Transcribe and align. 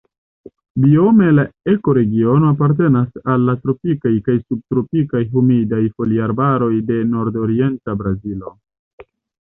Biome 0.85 1.25
la 1.39 1.43
ekoregiono 1.73 2.49
apartenas 2.53 3.21
al 3.35 3.45
la 3.49 3.55
tropikaj 3.67 4.15
kaj 4.29 4.37
subtropikaj 4.41 5.21
humidaj 5.35 5.83
foliarbaroj 6.01 6.73
de 6.91 6.99
nordorienta 7.15 7.99
Brazilo. 8.03 8.57